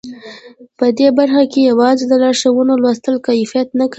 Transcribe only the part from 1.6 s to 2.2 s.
یوازې د